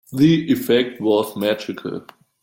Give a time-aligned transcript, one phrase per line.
[0.11, 2.07] The effect was magical.